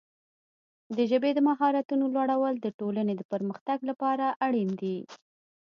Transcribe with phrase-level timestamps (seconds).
[0.95, 4.97] د ژبې د مهارتونو لوړول د ټولنې د پرمختګ لپاره اړین دي.